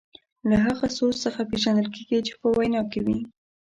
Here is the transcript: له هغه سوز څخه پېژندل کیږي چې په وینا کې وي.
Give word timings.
له 0.49 0.55
هغه 0.65 0.87
سوز 0.97 1.15
څخه 1.25 1.41
پېژندل 1.51 1.87
کیږي 1.95 2.19
چې 2.27 2.33
په 2.39 2.47
وینا 2.57 2.81
کې 2.91 2.99
وي. 3.05 3.19